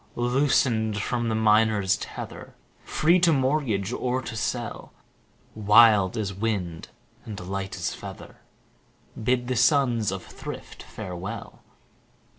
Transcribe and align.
Loosen'd 0.15 0.99
from 0.99 1.29
the 1.29 1.35
minor's 1.35 1.95
tether, 1.97 2.55
5 2.85 2.89
Free 2.91 3.19
to 3.19 3.31
mortgage 3.31 3.93
or 3.93 4.19
to 4.23 4.35
sell, 4.35 4.93
Wild 5.53 6.17
as 6.17 6.33
wind, 6.33 6.87
and 7.23 7.39
light 7.39 7.75
as 7.75 7.93
feather, 7.93 8.37
Bid 9.23 9.47
the 9.47 9.55
sons 9.55 10.11
of 10.11 10.23
thrift 10.25 10.81
farewell. 10.81 11.61